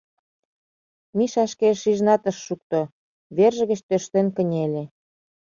Миша 1.17 1.43
шкеже 1.51 1.79
шижынат 1.81 2.23
ыш 2.29 2.37
шукто, 2.45 2.79
верже 3.37 3.63
гыч 3.71 3.79
тӧрштен 3.87 4.27
кынеле. 4.35 4.83